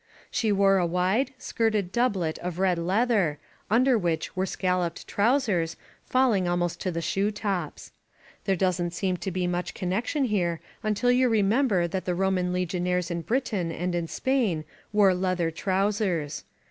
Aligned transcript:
She 0.31 0.51
wore 0.51 0.79
a 0.79 0.87
^de, 0.87 1.29
skirted 1.37 1.91
doublet 1.91 2.39
of 2.39 2.57
red 2.57 2.79
leather, 2.79 3.37
under 3.69 3.99
which 3.99 4.35
were 4.35 4.47
scalloped 4.47 5.07
trousers, 5.07 5.77
fall 6.05 6.33
ing 6.33 6.47
almost 6.47 6.81
to 6.81 6.89
the 6.91 7.03
shoe 7.03 7.29
tops. 7.29 7.91
There 8.45 8.55
doesn't 8.55 8.95
seem 8.95 9.17
to 9.17 9.29
be 9.29 9.45
much 9.45 9.75
connection 9.75 10.23
here 10.23 10.59
until 10.81 11.11
you 11.11 11.29
remember 11.29 11.87
that 11.87 12.05
the 12.05 12.15
Roman 12.15 12.51
legionaries 12.51 13.11
in 13.11 13.21
Britain 13.21 13.71
and 13.71 13.93
in 13.93 14.07
Spain 14.07 14.65
wore 14.91 15.13
leather 15.13 15.51
trousers. 15.51 16.45